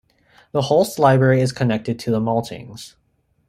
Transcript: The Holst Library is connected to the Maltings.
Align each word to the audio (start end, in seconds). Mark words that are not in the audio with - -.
The 0.51 0.63
Holst 0.63 0.97
Library 0.97 1.41
is 1.41 1.51
connected 1.51 1.99
to 1.99 2.09
the 2.09 2.19
Maltings. 2.19 2.95